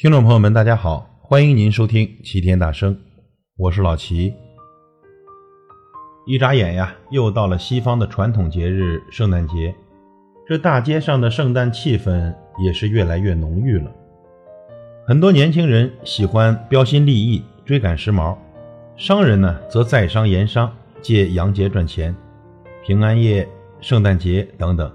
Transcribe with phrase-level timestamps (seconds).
[0.00, 2.96] 听众朋友们，大家好，欢迎您收听齐天大圣，
[3.56, 4.32] 我是老齐。
[6.24, 9.74] 一眨眼呀，又到了西方的传统节日圣诞节，
[10.46, 12.32] 这大街上的圣诞气氛
[12.64, 13.90] 也是越来越浓郁了。
[15.04, 18.38] 很多年轻人喜欢标新立异、追赶时髦，
[18.96, 20.72] 商人呢则在商言商，
[21.02, 22.14] 借洋节赚钱。
[22.86, 23.48] 平安夜、
[23.80, 24.88] 圣诞节等等。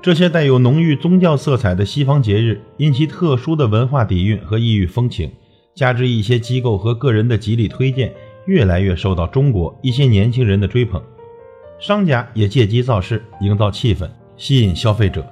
[0.00, 5.30] 这些带有浓郁宗教色彩的西方节日，因其特殊的文化底蕴和异域风情，
[5.74, 8.14] 加之一些机构和个人的极力推荐，
[8.46, 11.02] 越来越受到中国一些年轻人的追捧。
[11.80, 15.26] 商家也借机造势，营造气氛，吸引消费者。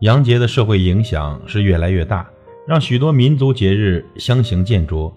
[0.00, 2.28] 洋节的社会影响是越来越大，
[2.68, 5.10] 让许多民族节日相形见绌。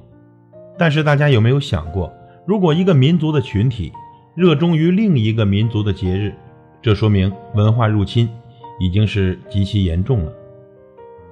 [0.78, 2.14] 但是大家有没有想过，
[2.48, 3.92] 如果一个民族的群体
[4.36, 6.34] 热衷于另一个民族的节日，
[6.82, 8.30] 这说明文化入侵。
[8.80, 10.34] 已经是极其严重了。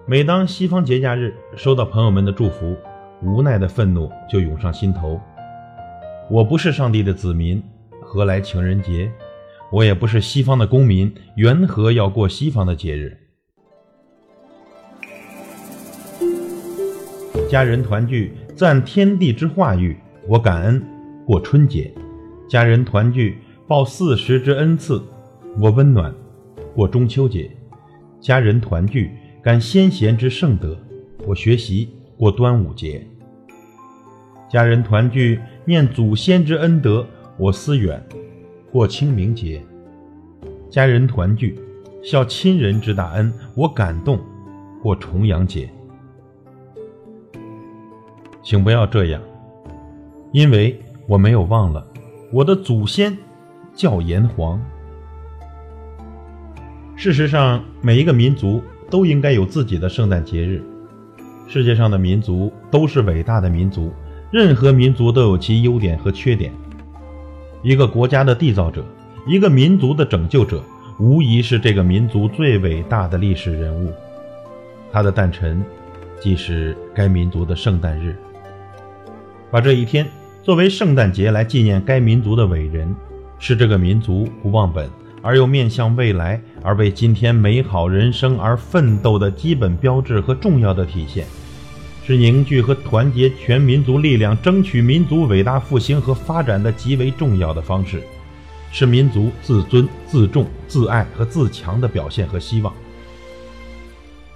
[0.05, 2.75] 每当西方节假日收到朋友们的祝福，
[3.21, 5.19] 无奈的愤怒就涌上心头。
[6.29, 7.61] 我不是上帝的子民，
[8.01, 9.11] 何来情人节？
[9.71, 13.17] 我也不是西方的公民，缘何要过西方的节日？
[17.49, 20.83] 家人团聚，赞天地之化育，我感恩
[21.25, 21.91] 过春节；
[22.47, 25.01] 家人团聚，报四时之恩赐，
[25.59, 26.13] 我温暖。
[26.75, 27.51] 过中秋节，
[28.19, 29.11] 家人团聚，
[29.43, 30.75] 感先贤之圣德；
[31.27, 33.05] 我学习过端午节，
[34.49, 37.05] 家人团聚，念祖先之恩德；
[37.37, 38.03] 我思远
[38.71, 39.61] 过清明节，
[40.67, 41.59] 家人团聚，
[42.03, 44.19] 孝亲人之大恩；我感动
[44.81, 45.69] 过重阳节。
[48.41, 49.21] 请不要这样，
[50.31, 51.87] 因为我没有忘了
[52.31, 53.15] 我的祖先
[53.75, 54.59] 叫炎黄。
[57.03, 60.63] 事实上，每一个民族都应该有自己的圣诞节日。
[61.49, 63.91] 世界上的民族都是伟大的民族，
[64.31, 66.49] 任何民族都有其优点和缺点。
[67.61, 68.85] 一个国家的缔造者，
[69.27, 70.63] 一个民族的拯救者，
[70.97, 73.91] 无疑是这个民族最伟大的历史人物。
[74.89, 75.61] 他的诞辰，
[76.21, 78.15] 即是该民族的圣诞日。
[79.51, 80.07] 把这一天
[80.41, 82.95] 作为圣诞节来纪念该民族的伟人，
[83.39, 84.89] 是这个民族不忘本。
[85.23, 91.25] 而又面向未来，而为今天美好人生而奋斗的基本标志和重要的体现，
[92.05, 98.03] 是凝聚和团结全民族力量，争取民族伟大复兴和发展的极为重要的方式，
[98.69, 102.73] 是民族自尊、自重、自爱和自强的表现和希望。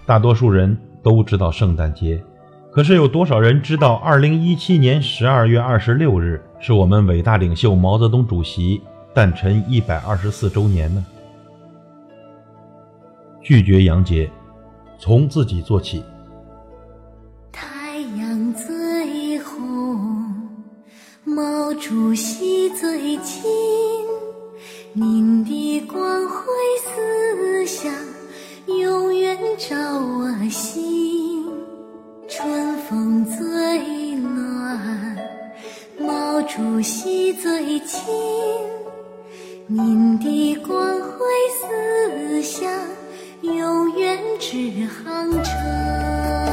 [0.06, 2.24] 大多数人都知道圣诞节，
[2.72, 8.82] 可是有多少人知道，二零一七年十二月二十六日是我们伟大领袖毛泽东主席？
[9.18, 11.04] 诞辰一百二十四周年呢？
[13.42, 14.30] 拒绝洋节，
[15.00, 16.04] 从自己做起。
[17.52, 19.60] 太阳最红，
[21.24, 23.50] 毛主席最亲，
[24.94, 26.46] 您的光辉
[26.86, 27.92] 思想
[28.68, 31.44] 永远照我心。
[32.30, 35.18] 春风最暖，
[36.00, 38.14] 毛主席最亲。
[39.70, 41.26] 您的光辉
[41.60, 42.72] 思想
[43.42, 46.47] 永远指航程。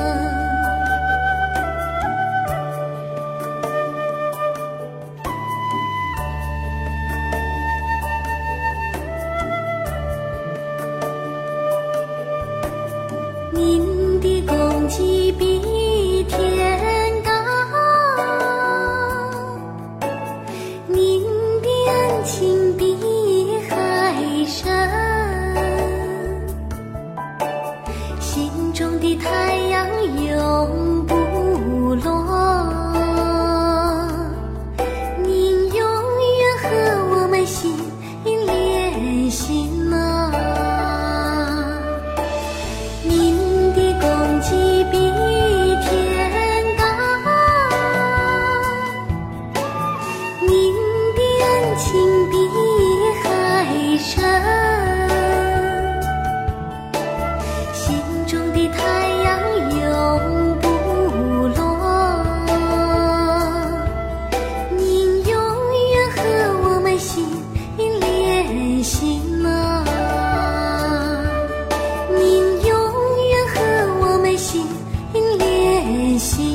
[76.24, 76.53] 心。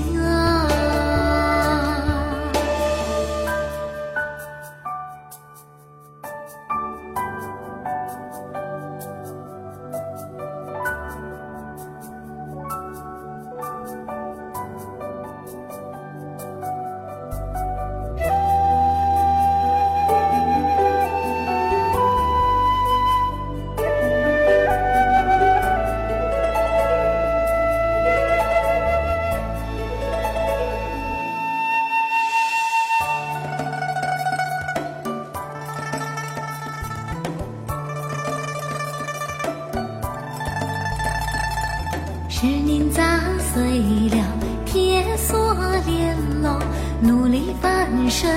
[42.41, 43.19] 是您砸
[43.53, 43.61] 碎
[44.17, 44.25] 了
[44.65, 45.53] 铁锁
[45.85, 46.57] 链喽，
[47.01, 48.33] 努力翻身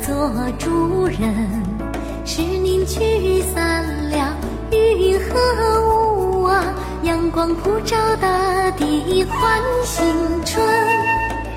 [0.00, 1.30] 做主人；
[2.24, 4.34] 是您驱散了
[4.72, 6.64] 云和雾啊，
[7.02, 10.06] 阳光普照大地换新
[10.46, 10.66] 春；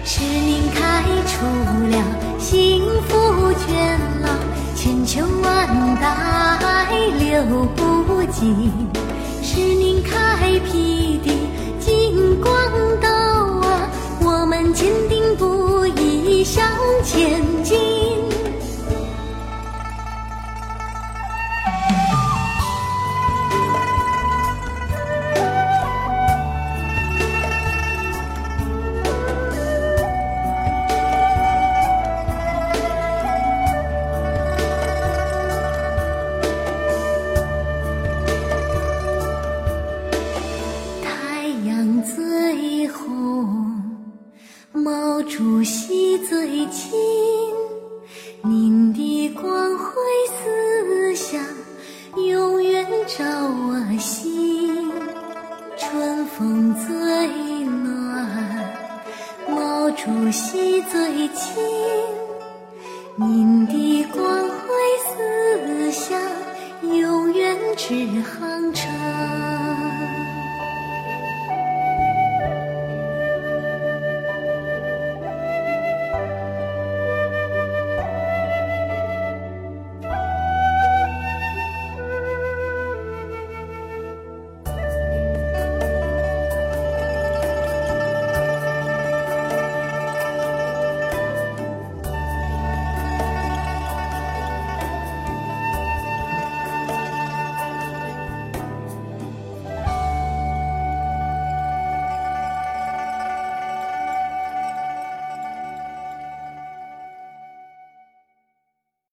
[0.04, 1.46] 是您开出
[1.88, 2.04] 了
[2.38, 4.28] 幸福泉喽，
[4.76, 8.70] 千秋万代流不尽。
[46.72, 46.92] 亲，
[48.44, 49.94] 您的光辉
[50.28, 51.42] 思想
[52.26, 54.92] 永远照我心。
[55.78, 58.74] 春风最暖，
[59.48, 61.64] 毛主席最亲，
[63.16, 64.68] 您的光辉
[65.06, 66.20] 思想
[66.82, 69.47] 永远指航程。